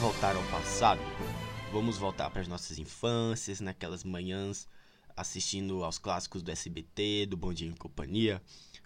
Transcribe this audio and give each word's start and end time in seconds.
voltar 0.00 0.34
ao 0.34 0.42
passado? 0.44 0.98
Vamos 1.70 1.98
voltar 1.98 2.30
para 2.30 2.40
as 2.40 2.48
nossas 2.48 2.78
infâncias, 2.78 3.60
naquelas 3.60 4.02
manhãs 4.02 4.66
assistindo 5.14 5.84
aos 5.84 5.98
clássicos 5.98 6.42
do 6.42 6.50
SBT, 6.50 7.26
do 7.26 7.36
Bom 7.36 7.52
Dia 7.52 7.68
em 7.68 7.74
Companhia. 7.74 8.40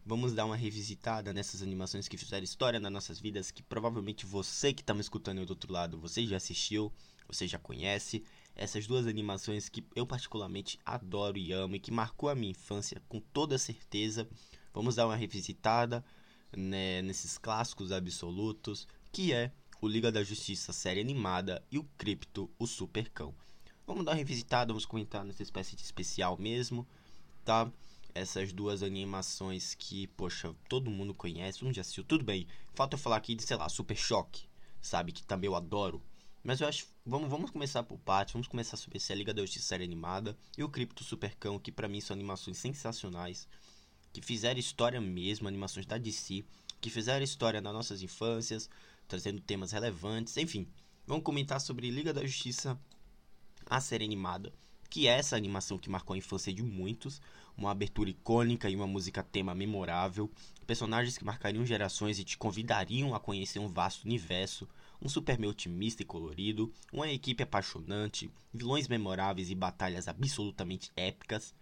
Vamos 0.05 0.33
dar 0.35 0.45
uma 0.45 0.57
revisitada 0.57 1.33
nessas 1.33 1.63
animações 1.63 2.09
que 2.09 2.17
fizeram 2.17 2.43
história 2.43 2.81
nas 2.81 2.91
nossas 2.91 3.21
vidas, 3.21 3.53
que 3.53 3.63
provavelmente 3.63 4.27
você 4.27 4.73
que 4.73 4.83
está 4.83 4.93
me 4.93 5.01
escutando 5.01 5.39
aí 5.39 5.47
do 5.47 5.51
outro 5.51 5.73
lado, 5.73 6.01
você 6.01 6.27
já 6.27 6.37
assistiu, 6.37 6.93
você 7.29 7.47
já 7.47 7.61
conhece. 7.61 8.25
Essas 8.57 8.85
duas 8.85 9.07
animações 9.07 9.69
que 9.69 9.87
eu 9.95 10.05
particularmente 10.05 10.81
adoro 10.85 11.39
e 11.39 11.53
amo 11.53 11.77
e 11.77 11.79
que 11.79 11.93
marcou 11.93 12.29
a 12.29 12.35
minha 12.35 12.51
infância 12.51 13.01
com 13.09 13.21
toda 13.21 13.57
certeza. 13.57 14.29
Vamos 14.73 14.97
dar 14.97 15.07
uma 15.07 15.15
revisitada 15.15 16.05
né, 16.57 17.03
nesses 17.03 17.39
clássicos 17.39 17.93
absolutos, 17.93 18.89
que 19.13 19.33
é 19.33 19.53
o 19.85 19.87
Liga 19.87 20.11
da 20.11 20.25
Justiça 20.25 20.73
série 20.73 20.99
animada 20.99 21.63
e 21.71 21.79
o 21.79 21.85
Crypto, 21.99 22.51
o 22.59 22.67
Super 22.67 23.11
Cão. 23.11 23.35
Vamos 23.87 24.03
dar 24.03 24.13
uma 24.13 24.17
revisitada, 24.17 24.73
vamos 24.73 24.87
comentar 24.87 25.23
nessa 25.27 25.43
espécie 25.43 25.77
de 25.77 25.83
especial 25.83 26.39
mesmo, 26.39 26.89
tá? 27.45 27.71
Essas 28.15 28.51
duas 28.51 28.83
animações 28.83 29.75
que, 29.75 30.07
poxa, 30.07 30.55
todo 30.71 30.91
mundo 30.91 31.13
conhece, 31.13 31.63
um 31.67 31.71
já 31.71 31.83
assistiu, 31.83 32.03
tudo 32.03 32.25
bem. 32.25 32.47
Falta 32.73 32.95
eu 32.95 32.99
falar 32.99 33.17
aqui 33.17 33.35
de, 33.35 33.43
sei 33.43 33.59
lá, 33.59 33.69
Super 33.69 33.95
Choque, 33.95 34.49
sabe? 34.81 35.13
Que 35.13 35.23
também 35.23 35.49
eu 35.49 35.55
adoro. 35.55 36.03
Mas 36.43 36.63
eu 36.63 36.67
acho, 36.67 36.87
vamos, 37.05 37.29
vamos 37.29 37.51
começar 37.51 37.83
por 37.83 37.99
partes, 37.99 38.33
vamos 38.33 38.49
começar 38.49 38.79
sobre 38.79 38.97
essa 38.97 39.15
Liga 39.15 39.35
da 39.35 39.43
Justiça 39.43 39.67
série 39.67 39.85
animada 39.85 40.35
e 40.57 40.65
o 40.65 40.69
Crypto 40.71 41.05
Super 41.05 41.35
Cão, 41.35 41.59
que 41.59 41.71
para 41.71 41.89
mim 41.89 42.01
são 42.01 42.15
animações 42.15 42.57
sensacionais, 42.57 43.47
que 44.15 44.23
fizeram 44.23 44.59
história 44.59 44.99
mesmo, 44.99 45.47
animações 45.47 45.85
da 45.85 45.99
DC, 45.99 46.43
que 46.81 46.89
fizeram 46.89 47.23
história 47.23 47.61
nas 47.61 47.73
nossas 47.75 48.01
infâncias, 48.01 48.71
trazendo 49.09 49.41
temas 49.41 49.73
relevantes, 49.73 50.37
enfim. 50.37 50.67
Vamos 51.07 51.25
comentar 51.25 51.61
sobre 51.61 51.91
Liga 51.91 52.13
da 52.13 52.25
Justiça, 52.25 52.79
a 53.67 53.81
série 53.81 54.05
animada, 54.05 54.53
que 54.89 55.07
é 55.07 55.19
essa 55.19 55.37
animação 55.37 55.79
que 55.79 55.91
marcou 55.91 56.15
a 56.15 56.19
infância 56.19 56.53
de 56.53 56.63
muitos, 56.63 57.21
uma 57.57 57.71
abertura 57.71 58.11
icônica 58.11 58.69
e 58.69 58.77
uma 58.77 58.87
música 58.87 59.23
tema 59.23 59.55
memorável, 59.55 60.31
personagens 60.67 61.19
que 61.19 61.25
marcariam 61.25 61.65
gerações 61.65 62.19
e 62.19 62.25
te 62.25 62.39
convidariam 62.39 63.15
a 63.15 63.21
conhecer 63.21 63.59
um 63.59 63.69
vasto 63.69 64.05
universo, 64.05 64.69
um 65.01 65.09
Superman 65.09 65.51
otimista 65.51 66.03
e 66.03 66.07
colorido, 66.07 66.73
uma 66.93 67.09
equipe 67.11 67.43
apaixonante, 67.43 68.31
vilões 68.53 68.89
memoráveis 68.89 69.51
e 69.51 69.55
batalhas 69.55 70.09
absolutamente 70.09 70.91
épicas. 70.97 71.55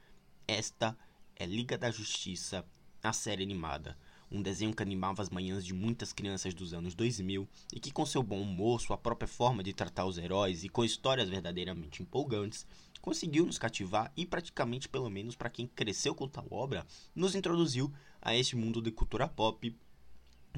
Esta 0.47 0.97
é 1.35 1.47
Liga 1.47 1.77
da 1.77 1.91
Justiça, 1.91 2.65
a 3.03 3.13
série 3.13 3.43
animada 3.43 3.99
um 4.33 4.41
desenho 4.41 4.75
que 4.75 4.83
animava 4.83 5.23
as 5.23 5.29
manhãs 5.29 5.65
de 5.65 5.75
muitas 5.75 6.13
crianças 6.13 6.55
dos 6.55 6.73
anos 6.73 6.95
2000 6.95 7.47
e 7.73 7.79
que, 7.79 7.93
com 7.93 8.07
seu 8.07 8.23
bom 8.23 8.41
humor, 8.41 8.81
sua 8.81 8.97
própria 8.97 9.29
forma 9.29 9.63
de 9.63 9.75
tratar 9.75 10.07
os 10.07 10.17
heróis 10.17 10.65
e 10.65 10.69
com 10.71 10.85
histórias 10.85 11.29
verdadeiramente 11.29 12.03
empolgantes, 12.03 12.67
conseguiu 13.03 13.45
nos 13.45 13.59
cativar 13.59 14.11
e, 14.17 14.25
praticamente, 14.25 14.89
pelo 14.89 15.11
menos 15.11 15.37
para 15.37 15.51
quem 15.51 15.67
cresceu 15.67 16.15
com 16.15 16.27
tal 16.27 16.47
obra, 16.51 16.87
nos 17.15 17.35
introduziu 17.35 17.93
a 18.23 18.35
este 18.35 18.57
mundo 18.57 18.81
de 18.81 18.91
cultura 18.91 19.29
pop 19.29 19.77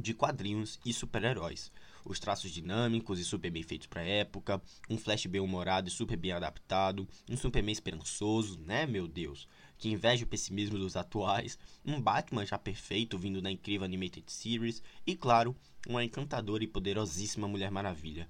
de 0.00 0.14
quadrinhos 0.14 0.78
e 0.84 0.92
super-heróis. 0.92 1.72
Os 2.04 2.18
traços 2.18 2.50
dinâmicos 2.50 3.18
e 3.18 3.24
super 3.24 3.50
bem 3.50 3.62
feitos 3.62 3.86
para 3.86 4.02
a 4.02 4.06
época, 4.06 4.60
um 4.90 4.98
Flash 4.98 5.26
bem 5.26 5.40
humorado 5.40 5.88
e 5.88 5.90
super 5.90 6.16
bem 6.16 6.32
adaptado, 6.32 7.08
um 7.28 7.36
Superman 7.36 7.72
esperançoso, 7.72 8.58
né, 8.60 8.84
meu 8.86 9.08
Deus? 9.08 9.48
que 9.78 9.88
inveja 9.88 10.24
o 10.24 10.28
pessimismo 10.28 10.78
dos 10.78 10.96
atuais, 10.96 11.58
um 11.84 12.00
Batman 12.00 12.46
já 12.46 12.58
perfeito 12.58 13.18
vindo 13.18 13.40
da 13.40 13.50
incrível 13.50 13.84
Animated 13.84 14.30
Series 14.30 14.82
e, 15.06 15.14
claro, 15.14 15.56
uma 15.86 16.04
encantadora 16.04 16.64
e 16.64 16.66
poderosíssima 16.66 17.48
Mulher 17.48 17.70
Maravilha. 17.70 18.28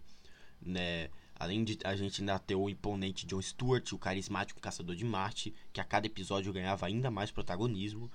Né? 0.60 1.10
Além 1.36 1.64
de 1.64 1.78
a 1.84 1.94
gente 1.94 2.20
ainda 2.20 2.38
ter 2.38 2.54
o 2.54 2.68
imponente 2.68 3.26
John 3.26 3.42
Stewart, 3.42 3.92
o 3.92 3.98
carismático 3.98 4.60
Caçador 4.60 4.96
de 4.96 5.04
Marte, 5.04 5.54
que 5.72 5.80
a 5.80 5.84
cada 5.84 6.06
episódio 6.06 6.52
ganhava 6.52 6.86
ainda 6.86 7.10
mais 7.10 7.30
protagonismo, 7.30 8.10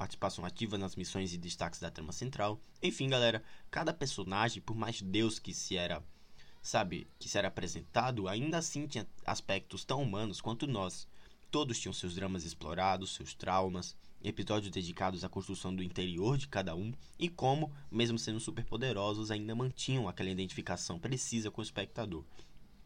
participação 0.00 0.46
ativa 0.46 0.78
nas 0.78 0.96
missões 0.96 1.34
e 1.34 1.36
destaques 1.36 1.78
da 1.78 1.90
trama 1.90 2.10
central. 2.10 2.58
Enfim, 2.82 3.06
galera, 3.06 3.44
cada 3.70 3.92
personagem, 3.92 4.62
por 4.62 4.74
mais 4.74 5.02
Deus 5.02 5.38
que 5.38 5.52
se 5.52 5.76
era, 5.76 6.02
sabe, 6.62 7.06
que 7.18 7.28
se 7.28 7.36
era 7.36 7.48
apresentado, 7.48 8.26
ainda 8.26 8.56
assim 8.56 8.86
tinha 8.86 9.06
aspectos 9.26 9.84
tão 9.84 10.02
humanos 10.02 10.40
quanto 10.40 10.66
nós. 10.66 11.06
Todos 11.50 11.78
tinham 11.78 11.92
seus 11.92 12.14
dramas 12.14 12.46
explorados, 12.46 13.14
seus 13.14 13.34
traumas, 13.34 13.94
episódios 14.24 14.72
dedicados 14.72 15.22
à 15.22 15.28
construção 15.28 15.76
do 15.76 15.82
interior 15.82 16.38
de 16.38 16.48
cada 16.48 16.74
um 16.74 16.94
e 17.18 17.28
como, 17.28 17.70
mesmo 17.90 18.18
sendo 18.18 18.40
superpoderosos, 18.40 19.30
ainda 19.30 19.54
mantinham 19.54 20.08
aquela 20.08 20.30
identificação 20.30 20.98
precisa 20.98 21.50
com 21.50 21.60
o 21.60 21.64
espectador. 21.64 22.24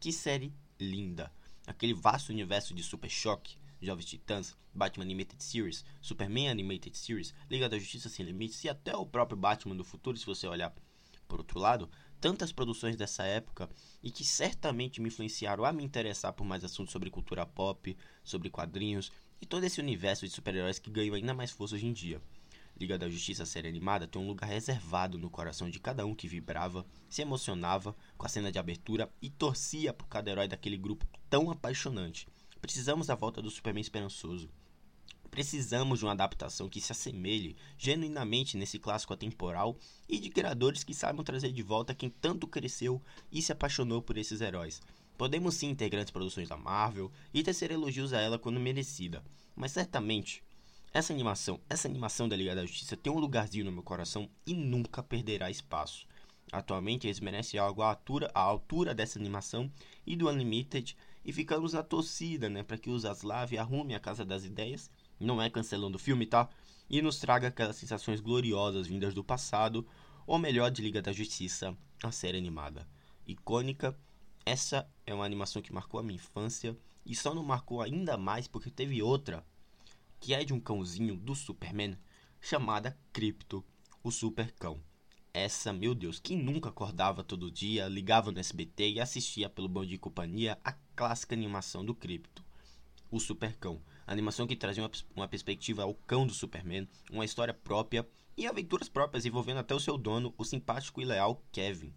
Que 0.01 0.11
série 0.11 0.51
linda! 0.77 1.31
Aquele 1.65 1.93
vasto 1.93 2.33
universo 2.33 2.73
de 2.73 2.83
Super 2.83 3.09
Choque, 3.09 3.55
Jovens 3.81 4.05
Titãs, 4.05 4.55
Batman 4.73 5.05
Animated 5.05 5.43
Series, 5.43 5.85
Superman 6.01 6.49
Animated 6.49 6.97
Series, 6.97 7.33
Liga 7.49 7.69
da 7.69 7.77
Justiça 7.77 8.09
Sem 8.09 8.25
Limites 8.25 8.63
e 8.63 8.69
até 8.69 8.95
o 8.95 9.05
próprio 9.05 9.37
Batman 9.37 9.75
do 9.75 9.83
futuro, 9.83 10.17
se 10.17 10.25
você 10.25 10.47
olhar 10.47 10.73
por 11.27 11.39
outro 11.39 11.59
lado, 11.59 11.89
tantas 12.21 12.51
produções 12.51 12.95
dessa 12.95 13.23
época 13.23 13.69
e 14.01 14.11
que 14.11 14.23
certamente 14.23 15.01
me 15.01 15.07
influenciaram 15.07 15.65
a 15.65 15.73
me 15.73 15.83
interessar 15.83 16.33
por 16.33 16.45
mais 16.45 16.63
assuntos 16.63 16.91
sobre 16.91 17.09
cultura 17.09 17.45
pop, 17.45 17.95
sobre 18.23 18.49
quadrinhos 18.49 19.11
e 19.41 19.45
todo 19.45 19.63
esse 19.63 19.79
universo 19.79 20.25
de 20.25 20.31
super-heróis 20.31 20.79
que 20.79 20.89
ganhou 20.89 21.15
ainda 21.15 21.33
mais 21.33 21.51
força 21.51 21.75
hoje 21.75 21.87
em 21.87 21.93
dia. 21.93 22.21
Liga 22.77 22.97
da 22.97 23.09
Justiça 23.09 23.45
série 23.45 23.69
animada 23.69 24.05
tem 24.05 24.21
um 24.21 24.27
lugar 24.27 24.47
reservado 24.47 25.17
no 25.17 25.29
coração 25.29 25.69
de 25.69 25.79
cada 25.79 26.05
um 26.05 26.13
que 26.13 26.27
vibrava, 26.27 26.85
se 27.07 27.21
emocionava 27.21 27.95
com 28.17 28.25
a 28.25 28.29
cena 28.29 28.51
de 28.51 28.59
abertura 28.59 29.09
e 29.21 29.29
torcia 29.29 29.93
por 29.93 30.07
cada 30.07 30.29
herói 30.29 30.47
daquele 30.47 30.77
grupo 30.77 31.07
tão 31.29 31.49
apaixonante. 31.49 32.27
Precisamos 32.65 33.05
da 33.05 33.13
volta 33.13 33.43
do 33.43 33.51
Superman 33.51 33.79
esperançoso. 33.79 34.49
Precisamos 35.29 35.99
de 35.99 36.05
uma 36.05 36.13
adaptação 36.13 36.67
que 36.67 36.81
se 36.81 36.91
assemelhe 36.91 37.55
genuinamente 37.77 38.57
nesse 38.57 38.79
clássico 38.79 39.13
atemporal 39.13 39.77
e 40.09 40.17
de 40.17 40.31
criadores 40.31 40.83
que 40.83 40.91
saibam 40.91 41.23
trazer 41.23 41.51
de 41.51 41.61
volta 41.61 41.93
quem 41.93 42.09
tanto 42.09 42.47
cresceu 42.47 42.99
e 43.31 43.39
se 43.39 43.51
apaixonou 43.51 44.01
por 44.01 44.17
esses 44.17 44.41
heróis. 44.41 44.81
Podemos 45.15 45.53
sim 45.53 45.75
ter 45.75 45.89
grandes 45.89 46.09
produções 46.09 46.49
da 46.49 46.57
Marvel 46.57 47.11
e 47.31 47.43
tecer 47.43 47.69
elogios 47.69 48.13
a 48.13 48.19
ela 48.19 48.39
quando 48.39 48.59
merecida, 48.59 49.23
mas 49.55 49.71
certamente 49.71 50.43
essa 50.91 51.13
animação, 51.13 51.59
essa 51.69 51.87
animação 51.87 52.27
da 52.27 52.35
Liga 52.35 52.55
da 52.55 52.65
Justiça 52.65 52.97
tem 52.97 53.13
um 53.13 53.19
lugarzinho 53.19 53.65
no 53.65 53.71
meu 53.71 53.83
coração 53.83 54.27
e 54.43 54.55
nunca 54.55 55.03
perderá 55.03 55.51
espaço. 55.51 56.07
Atualmente 56.51 57.05
eles 57.05 57.19
merecem 57.19 57.59
algo 57.59 57.83
à 57.83 57.89
altura, 57.89 58.31
à 58.33 58.39
altura 58.39 58.95
dessa 58.95 59.19
animação 59.19 59.71
e 60.03 60.15
do 60.15 60.27
Unlimited 60.27 60.97
e 61.25 61.33
ficamos 61.33 61.73
na 61.73 61.81
torcida, 61.81 62.47
né, 62.47 62.61
para 62.61 62.77
que 62.77 62.89
o 62.89 62.99
Zaslav 62.99 63.57
arrume 63.57 63.95
a 63.95 63.99
casa 63.99 64.23
das 64.23 64.45
ideias 64.45 64.89
não 65.19 65.41
é 65.41 65.49
cancelando 65.49 65.95
o 65.95 65.99
filme, 65.99 66.25
tá? 66.25 66.47
E 66.89 67.01
nos 67.01 67.17
traga 67.19 67.47
aquelas 67.47 67.75
sensações 67.77 68.21
gloriosas 68.21 68.85
vindas 68.85 69.13
do 69.13 69.23
passado, 69.23 69.87
ou 70.27 70.37
melhor, 70.37 70.69
de 70.69 70.81
Liga 70.81 71.01
da 71.01 71.11
Justiça, 71.11 71.75
a 72.03 72.11
série 72.11 72.37
animada. 72.37 72.87
Icônica, 73.25 73.97
essa 74.45 74.87
é 75.05 75.13
uma 75.13 75.25
animação 75.25 75.61
que 75.61 75.73
marcou 75.73 75.99
a 75.99 76.03
minha 76.03 76.17
infância 76.17 76.77
e 77.05 77.15
só 77.15 77.33
não 77.33 77.43
marcou 77.43 77.81
ainda 77.81 78.17
mais 78.17 78.47
porque 78.47 78.69
teve 78.69 79.01
outra, 79.01 79.43
que 80.19 80.33
é 80.33 80.43
de 80.43 80.53
um 80.53 80.59
cãozinho 80.59 81.15
do 81.15 81.33
Superman, 81.33 81.97
chamada 82.39 82.97
Crypto, 83.11 83.65
o 84.03 84.11
Super 84.11 84.51
Cão. 84.51 84.79
Essa, 85.37 85.73
meu 85.73 85.93
Deus, 85.93 86.17
quem 86.17 86.37
nunca 86.37 86.69
acordava 86.69 87.21
todo 87.21 87.51
dia, 87.51 87.89
ligava 87.89 88.31
no 88.31 88.39
SBT 88.39 88.91
e 88.91 89.01
assistia 89.01 89.49
pelo 89.49 89.67
Bom 89.67 89.85
de 89.85 89.97
Companhia 89.97 90.57
a 90.63 90.71
clássica 90.95 91.35
animação 91.35 91.83
do 91.83 91.93
Crypto, 91.93 92.41
o 93.11 93.19
Super 93.19 93.53
Cão 93.57 93.81
animação 94.07 94.47
que 94.47 94.55
trazia 94.55 94.81
uma, 94.81 94.91
uma 95.13 95.27
perspectiva 95.27 95.83
ao 95.83 95.93
cão 95.93 96.25
do 96.25 96.33
Superman, 96.33 96.87
uma 97.11 97.25
história 97.25 97.53
própria 97.53 98.07
e 98.37 98.47
aventuras 98.47 98.87
próprias 98.87 99.25
envolvendo 99.25 99.57
até 99.57 99.75
o 99.75 99.79
seu 99.79 99.97
dono, 99.97 100.33
o 100.37 100.45
simpático 100.45 101.01
e 101.01 101.05
leal 101.05 101.43
Kevin. 101.51 101.93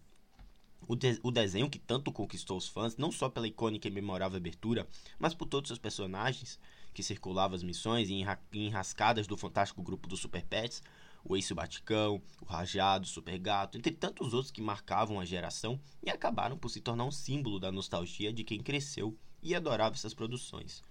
O, 0.85 0.93
de 0.93 1.17
o, 1.23 1.31
desenho 1.31 1.69
que 1.69 1.79
tanto 1.79 2.11
conquistou 2.11 2.57
os 2.57 2.67
fãs, 2.67 2.97
não 2.97 3.09
só 3.09 3.29
pela 3.29 3.47
icônica 3.47 3.87
e 3.87 3.91
memorável 3.91 4.35
abertura, 4.35 4.85
mas 5.17 5.33
por 5.33 5.45
todos 5.45 5.69
seus 5.69 5.79
personagens 5.79 6.59
que 6.93 7.03
circulavam 7.03 7.55
as 7.55 7.63
missões 7.63 8.09
e 8.09 8.15
enra 8.15 8.37
enrascadas 8.51 9.27
do 9.27 9.37
fantástico 9.37 9.81
grupo 9.81 10.09
dos 10.09 10.19
Super 10.19 10.43
Pets, 10.43 10.83
o 11.23 11.35
Ace 11.35 11.53
Baticão, 11.53 12.21
o 12.41 12.45
Rajado, 12.45 13.05
o 13.05 13.09
Super 13.09 13.37
Gato, 13.37 13.77
entre 13.77 13.91
tantos 13.91 14.33
outros 14.33 14.51
que 14.51 14.61
marcavam 14.61 15.19
a 15.19 15.25
geração 15.25 15.79
e 16.03 16.09
acabaram 16.09 16.57
por 16.57 16.69
se 16.69 16.81
tornar 16.81 17.05
um 17.05 17.11
símbolo 17.11 17.59
da 17.59 17.71
nostalgia 17.71 18.33
de 18.33 18.43
quem 18.43 18.61
cresceu 18.61 19.17
e 19.41 19.55
adorava 19.55 19.95
essas 19.95 20.13
produções. 20.13 20.81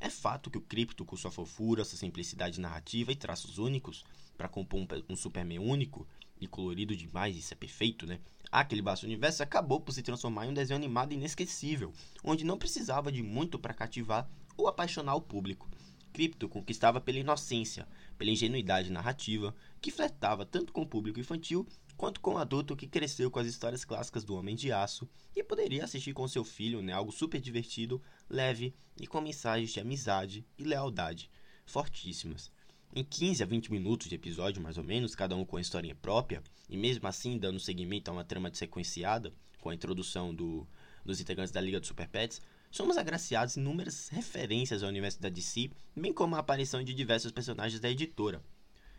É 0.00 0.10
fato 0.10 0.50
que 0.50 0.58
o 0.58 0.60
Cripto, 0.60 1.04
com 1.04 1.16
sua 1.16 1.30
fofura, 1.30 1.84
sua 1.84 1.98
simplicidade 1.98 2.60
narrativa 2.60 3.12
e 3.12 3.16
traços 3.16 3.58
únicos, 3.58 4.04
para 4.36 4.48
compor 4.48 4.80
um, 4.80 4.86
um, 5.08 5.16
Superman 5.16 5.60
único 5.60 6.06
e 6.40 6.46
colorido 6.46 6.96
demais, 6.96 7.36
isso 7.36 7.54
é 7.54 7.56
perfeito, 7.56 8.06
né? 8.06 8.18
Aquele 8.50 8.82
vasto 8.82 9.04
universo 9.04 9.42
acabou 9.42 9.80
por 9.80 9.92
se 9.92 10.02
transformar 10.02 10.46
em 10.46 10.50
um 10.50 10.54
desenho 10.54 10.76
animado 10.76 11.12
inesquecível, 11.12 11.92
onde 12.22 12.44
não 12.44 12.58
precisava 12.58 13.10
de 13.10 13.22
muito 13.22 13.58
para 13.58 13.72
cativar 13.72 14.28
ou 14.56 14.68
apaixonar 14.68 15.14
o 15.14 15.20
público. 15.20 15.68
Crypto 16.14 16.48
conquistava 16.48 17.00
pela 17.00 17.18
inocência, 17.18 17.88
pela 18.16 18.30
ingenuidade 18.30 18.88
narrativa, 18.88 19.52
que 19.80 19.90
flertava 19.90 20.46
tanto 20.46 20.72
com 20.72 20.82
o 20.82 20.86
público 20.86 21.18
infantil 21.18 21.66
quanto 21.96 22.20
com 22.20 22.34
o 22.34 22.38
adulto 22.38 22.76
que 22.76 22.86
cresceu 22.86 23.32
com 23.32 23.40
as 23.40 23.48
histórias 23.48 23.84
clássicas 23.84 24.22
do 24.22 24.36
Homem 24.36 24.54
de 24.54 24.70
Aço 24.70 25.08
e 25.34 25.42
poderia 25.42 25.82
assistir 25.82 26.12
com 26.12 26.26
seu 26.28 26.44
filho, 26.44 26.80
né, 26.80 26.92
algo 26.92 27.10
super 27.10 27.40
divertido, 27.40 28.00
leve 28.30 28.72
e 29.00 29.08
com 29.08 29.20
mensagens 29.20 29.72
de 29.72 29.80
amizade 29.80 30.46
e 30.56 30.62
lealdade 30.62 31.28
fortíssimas. 31.66 32.52
Em 32.94 33.02
15 33.02 33.42
a 33.42 33.46
20 33.46 33.72
minutos 33.72 34.08
de 34.08 34.14
episódio, 34.14 34.62
mais 34.62 34.78
ou 34.78 34.84
menos, 34.84 35.16
cada 35.16 35.34
um 35.34 35.44
com 35.44 35.56
a 35.56 35.60
historinha 35.60 35.96
própria, 35.96 36.44
e 36.70 36.76
mesmo 36.76 37.08
assim 37.08 37.36
dando 37.36 37.58
seguimento 37.58 38.08
a 38.08 38.14
uma 38.14 38.24
trama 38.24 38.54
sequenciada, 38.54 39.32
com 39.60 39.68
a 39.68 39.74
introdução 39.74 40.32
do, 40.32 40.64
dos 41.04 41.20
integrantes 41.20 41.52
da 41.52 41.60
Liga 41.60 41.80
dos 41.80 41.88
Super 41.88 42.08
Pets, 42.08 42.40
somos 42.74 42.98
agraciados 42.98 43.56
inúmeras 43.56 44.08
referências 44.08 44.82
ao 44.82 44.88
universo 44.88 45.22
da 45.22 45.28
DC, 45.28 45.70
bem 45.94 46.12
como 46.12 46.34
a 46.34 46.40
aparição 46.40 46.82
de 46.82 46.92
diversos 46.92 47.30
personagens 47.30 47.78
da 47.78 47.88
editora. 47.88 48.42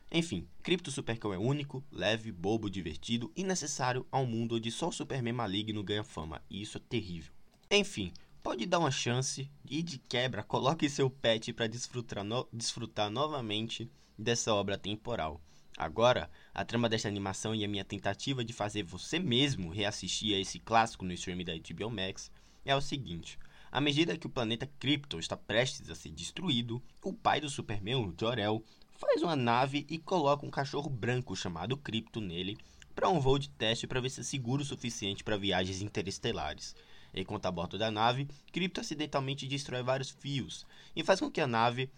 Enfim, 0.10 0.48
Crypto 0.64 0.90
Supercão 0.90 1.34
é 1.34 1.38
único, 1.38 1.84
leve, 1.92 2.32
bobo, 2.32 2.70
divertido 2.70 3.30
e 3.36 3.44
necessário 3.44 4.08
a 4.10 4.18
um 4.18 4.26
mundo 4.26 4.56
onde 4.56 4.72
só 4.72 4.88
o 4.88 4.94
Superman 4.94 5.34
maligno 5.34 5.84
ganha 5.84 6.06
fama, 6.06 6.42
e 6.50 6.62
isso 6.62 6.78
é 6.78 6.82
terrível. 6.88 7.34
Enfim, 7.70 8.14
pode 8.42 8.66
dar 8.66 8.80
uma 8.80 8.92
chance 8.92 9.52
e 9.70 9.84
de 9.84 9.98
quebra 9.98 10.42
coloque 10.42 10.90
seu 10.90 11.10
pet 11.10 11.52
para 11.52 11.68
desfrutar, 11.68 12.24
no 12.24 12.48
desfrutar 12.54 13.10
novamente 13.10 13.92
dessa 14.18 14.54
obra 14.54 14.78
temporal. 14.78 15.42
Agora, 15.78 16.32
a 16.54 16.64
trama 16.64 16.88
desta 16.88 17.10
animação 17.10 17.54
e 17.54 17.66
a 17.66 17.68
minha 17.68 17.84
tentativa 17.84 18.42
de 18.42 18.54
fazer 18.54 18.84
você 18.84 19.20
mesmo 19.20 19.70
reassistir 19.70 20.34
a 20.34 20.40
esse 20.40 20.60
clássico 20.60 21.04
no 21.04 21.12
stream 21.12 21.44
da 21.44 21.52
HBO 21.58 21.92
Max 21.92 22.32
é 22.64 22.74
o 22.74 22.80
seguinte: 22.80 23.38
à 23.76 23.82
medida 23.82 24.18
que 24.18 24.26
o 24.26 24.30
planeta 24.30 24.72
Krypton 24.80 25.20
está 25.20 25.36
prestes 25.36 25.90
a 25.90 25.96
ser 25.96 26.10
destruído, 26.10 26.82
o 27.04 27.12
pai 27.12 27.42
do 27.42 27.50
Superman, 27.50 28.16
Jor-El, 28.18 28.64
faz 28.98 29.22
uma 29.22 29.36
nave 29.36 29.86
e 29.90 29.98
coloca 29.98 30.46
um 30.46 30.50
cachorro 30.50 30.90
branco 30.90 31.36
chamado 31.36 31.76
Krypto 31.76 32.22
nele 32.22 32.58
para 32.96 33.10
um 33.10 33.20
voo 33.20 33.38
de 33.38 33.50
teste 33.50 33.86
para 33.86 34.00
ver 34.00 34.12
se 34.12 34.22
é 34.22 34.24
seguro 34.24 34.62
o 34.62 34.66
suficiente 34.66 35.26
para 35.26 35.36
viagens 35.36 35.82
interestelares. 35.82 36.74
Enquanto 37.14 37.48
a 37.48 37.52
bordo 37.52 37.78
da 37.78 37.92
nave, 37.92 38.30
Krypto 38.50 38.80
acidentalmente 38.80 39.46
destrói 39.46 39.84
vários 39.84 40.10
fios 40.10 40.66
e 40.96 41.04
faz 41.04 41.20
com 41.20 41.30
que 41.30 41.42
a 41.42 41.48
nave 41.48 41.90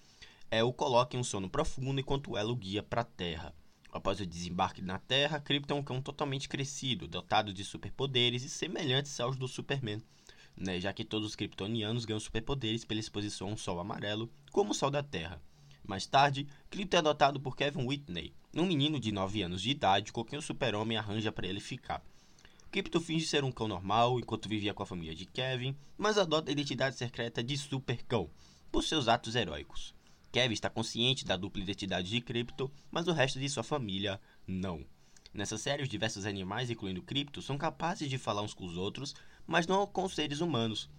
é, 0.49 0.63
o 0.63 0.73
coloque 0.73 1.15
em 1.15 1.19
um 1.19 1.23
sono 1.23 1.47
profundo 1.47 2.01
enquanto 2.01 2.35
ela 2.35 2.51
o 2.51 2.55
guia 2.55 2.81
para 2.81 3.01
a 3.01 3.05
Terra. 3.05 3.53
Após 3.91 4.19
o 4.19 4.25
desembarque 4.25 4.81
na 4.81 4.97
Terra, 4.97 5.39
Krypton 5.39 5.75
é 5.75 5.77
um 5.77 5.83
cão 5.83 6.01
totalmente 6.01 6.49
crescido, 6.49 7.07
dotado 7.07 7.53
de 7.53 7.63
superpoderes 7.63 8.41
e 8.43 8.49
semelhantes 8.49 9.19
aos 9.19 9.37
do 9.37 9.47
Superman 9.47 10.01
né, 10.57 10.79
já 10.79 10.91
que 10.91 11.05
todos 11.05 11.27
os 11.27 11.35
kryptonianos 11.35 12.05
ganham 12.05 12.19
superpoderes 12.19 12.83
pela 12.83 12.99
exposição 12.99 13.49
a 13.49 13.51
um 13.51 13.57
sol 13.57 13.79
amarelo, 13.79 14.29
como 14.51 14.71
o 14.71 14.73
sol 14.73 14.89
da 14.89 15.03
Terra. 15.03 15.41
Mais 15.85 16.05
tarde, 16.05 16.47
Krypton 16.69 16.97
é 16.97 16.99
adotado 16.99 17.39
por 17.39 17.55
Kevin 17.55 17.85
Whitney, 17.85 18.33
um 18.53 18.65
menino 18.65 18.99
de 18.99 19.11
9 19.11 19.41
anos 19.43 19.61
de 19.61 19.69
idade 19.69 20.11
com 20.11 20.23
quem 20.23 20.37
o 20.37 20.41
super-homem 20.41 20.97
arranja 20.97 21.31
para 21.31 21.47
ele 21.47 21.61
ficar. 21.61 22.03
Krypton 22.71 22.99
finge 22.99 23.25
ser 23.25 23.43
um 23.43 23.51
cão 23.51 23.67
normal 23.67 24.19
enquanto 24.19 24.49
vivia 24.49 24.73
com 24.73 24.83
a 24.83 24.85
família 24.85 25.15
de 25.15 25.25
Kevin, 25.25 25.77
mas 25.97 26.17
adota 26.17 26.49
a 26.49 26.53
identidade 26.53 26.97
secreta 26.97 27.41
de 27.41 27.57
Super-Cão, 27.57 28.29
por 28.69 28.83
seus 28.83 29.07
atos 29.07 29.35
heróicos. 29.35 29.95
Kevin 30.31 30.53
está 30.53 30.69
consciente 30.69 31.25
da 31.25 31.37
dupla 31.37 31.63
identidade 31.63 32.09
de 32.09 32.19
Krypton, 32.19 32.69
mas 32.91 33.07
o 33.07 33.13
resto 33.13 33.39
de 33.39 33.47
sua 33.47 33.63
família 33.63 34.19
não. 34.45 34.85
Nessa 35.37 35.55
série, 35.55 35.83
os 35.83 35.87
diversos 35.87 36.25
animais, 36.25 36.71
incluindo 36.71 37.03
Krypton, 37.03 37.41
são 37.41 37.59
capazes 37.59 38.09
de 38.09 38.17
falar 38.17 38.41
uns 38.41 38.55
com 38.55 38.65
os 38.65 38.75
outros, 38.75 39.13
mas 39.45 39.67
não 39.67 39.85
com 39.85 40.03
os 40.03 40.15
seres 40.15 40.41
humanos. 40.41 40.89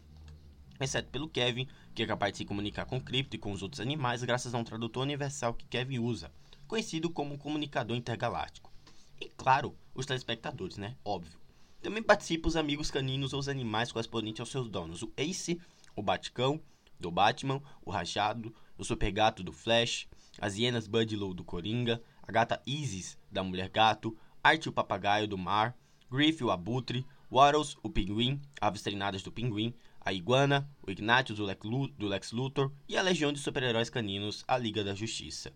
Exceto 0.78 1.10
pelo 1.10 1.28
Kevin, 1.28 1.66
que 1.92 2.04
é 2.04 2.06
capaz 2.06 2.30
de 2.32 2.38
se 2.38 2.44
comunicar 2.44 2.84
com 2.84 3.00
Crypto 3.00 3.34
e 3.34 3.38
com 3.38 3.50
os 3.50 3.64
outros 3.64 3.80
animais 3.80 4.22
graças 4.22 4.54
a 4.54 4.58
um 4.58 4.62
tradutor 4.62 5.02
universal 5.02 5.54
que 5.54 5.66
Kevin 5.66 5.98
usa, 5.98 6.30
conhecido 6.68 7.10
como 7.10 7.36
comunicador 7.36 7.96
intergaláctico. 7.96 8.72
E 9.20 9.28
claro, 9.28 9.76
os 9.92 10.06
telespectadores, 10.06 10.76
né? 10.76 10.94
Óbvio. 11.04 11.36
Também 11.82 12.00
participam 12.00 12.46
os 12.46 12.54
amigos 12.54 12.92
caninos 12.92 13.32
ou 13.32 13.40
os 13.40 13.48
animais 13.48 13.90
correspondentes 13.90 14.38
aos 14.38 14.50
seus 14.50 14.68
donos. 14.68 15.02
O 15.02 15.12
Ace, 15.16 15.60
o 15.96 16.02
Baticão, 16.02 16.60
do 17.00 17.10
Batman, 17.10 17.60
o 17.84 17.90
Rajado, 17.90 18.54
o 18.76 18.84
Super 18.84 19.10
Gato 19.10 19.42
do 19.42 19.52
Flash, 19.52 20.06
as 20.40 20.56
hienas 20.56 20.86
Budlow 20.86 21.34
do 21.34 21.42
Coringa, 21.42 22.00
a 22.22 22.30
gata 22.30 22.62
Isis 22.64 23.18
da 23.32 23.42
Mulher 23.42 23.68
Gato, 23.68 24.16
Art 24.42 24.66
o 24.66 24.72
Papagaio 24.72 25.26
do 25.26 25.36
Mar, 25.38 25.76
Griff 26.10 26.42
o 26.42 26.50
Abutre, 26.50 27.06
Waddles, 27.30 27.76
o 27.82 27.90
Pinguim, 27.90 28.40
Aves 28.60 28.82
Treinadas 28.82 29.22
do 29.22 29.30
Pinguim, 29.30 29.74
a 30.00 30.12
Iguana, 30.12 30.68
o 30.82 30.90
Ignatius 30.90 31.38
do 31.38 32.06
Lex 32.08 32.32
Luthor. 32.32 32.72
E 32.88 32.96
a 32.96 33.02
Legião 33.02 33.32
de 33.32 33.38
Super-Heróis 33.38 33.90
Caninos, 33.90 34.44
a 34.48 34.56
Liga 34.56 34.82
da 34.82 34.94
Justiça. 34.94 35.52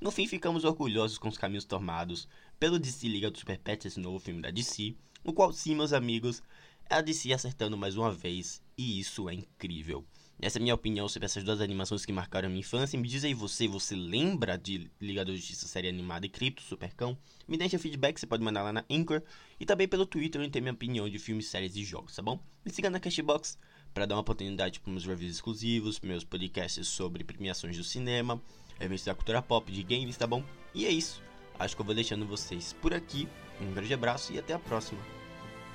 No 0.00 0.10
fim, 0.10 0.26
ficamos 0.26 0.64
orgulhosos 0.64 1.18
com 1.18 1.28
os 1.28 1.36
caminhos 1.36 1.66
tomados 1.66 2.26
pelo 2.58 2.78
DC 2.78 3.06
Liga 3.06 3.30
do 3.30 3.38
Super 3.38 3.58
Pets, 3.58 3.84
esse 3.84 4.00
novo 4.00 4.18
filme 4.18 4.40
da 4.40 4.50
DC, 4.50 4.96
no 5.22 5.34
qual 5.34 5.52
sim, 5.52 5.74
meus 5.74 5.92
amigos, 5.92 6.42
é 6.88 6.94
a 6.94 7.00
DC 7.02 7.32
acertando 7.34 7.76
mais 7.76 7.98
uma 7.98 8.10
vez, 8.10 8.62
e 8.78 8.98
isso 8.98 9.28
é 9.28 9.34
incrível. 9.34 10.02
Essa 10.42 10.58
é 10.58 10.60
a 10.60 10.62
minha 10.62 10.74
opinião 10.74 11.06
sobre 11.06 11.26
essas 11.26 11.44
duas 11.44 11.60
animações 11.60 12.06
que 12.06 12.12
marcaram 12.12 12.46
a 12.46 12.48
minha 12.48 12.60
infância. 12.60 12.98
Me 12.98 13.06
diz 13.06 13.24
aí 13.24 13.34
você, 13.34 13.68
você 13.68 13.94
lembra 13.94 14.56
de 14.56 14.90
Liga 14.98 15.22
da 15.22 15.34
Justiça 15.34 15.68
série 15.68 15.88
animada 15.88 16.24
e 16.24 16.30
Cripto, 16.30 16.62
Supercão? 16.62 17.16
Me 17.46 17.58
deixa 17.58 17.78
feedback, 17.78 18.18
você 18.18 18.26
pode 18.26 18.42
mandar 18.42 18.62
lá 18.62 18.72
na 18.72 18.84
Anchor 18.90 19.22
e 19.58 19.66
também 19.66 19.86
pelo 19.86 20.06
Twitter 20.06 20.40
onde 20.40 20.50
tem 20.50 20.62
minha 20.62 20.72
opinião 20.72 21.08
de 21.08 21.18
filmes, 21.18 21.46
séries 21.46 21.76
e 21.76 21.84
jogos, 21.84 22.16
tá 22.16 22.22
bom? 22.22 22.40
Me 22.64 22.72
siga 22.72 22.88
na 22.88 22.98
Cashbox 22.98 23.58
para 23.92 24.06
dar 24.06 24.14
uma 24.14 24.22
oportunidade 24.22 24.80
para 24.80 24.90
meus 24.90 25.04
reviews 25.04 25.34
exclusivos, 25.34 26.00
meus 26.00 26.24
podcasts 26.24 26.88
sobre 26.88 27.22
premiações 27.22 27.76
do 27.76 27.84
cinema, 27.84 28.40
eventos 28.80 29.04
da 29.04 29.14
cultura 29.14 29.42
pop, 29.42 29.70
de 29.70 29.82
games, 29.82 30.16
tá 30.16 30.26
bom? 30.26 30.42
E 30.74 30.86
é 30.86 30.90
isso. 30.90 31.22
Acho 31.58 31.76
que 31.76 31.82
eu 31.82 31.86
vou 31.86 31.94
deixando 31.94 32.24
vocês 32.26 32.72
por 32.80 32.94
aqui. 32.94 33.28
Um 33.60 33.74
grande 33.74 33.92
abraço 33.92 34.32
e 34.32 34.38
até 34.38 34.54
a 34.54 34.58
próxima. 34.58 35.00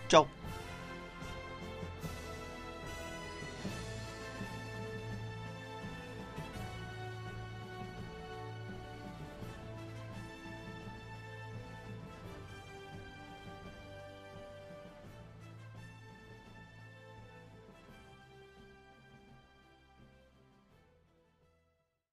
Tchau! 0.08 0.28